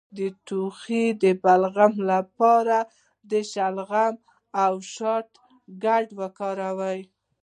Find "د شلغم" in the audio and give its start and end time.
3.31-4.13